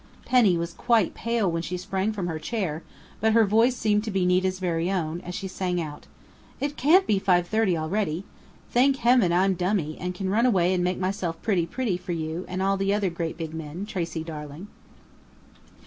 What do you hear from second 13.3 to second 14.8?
big men, Tracey darling!"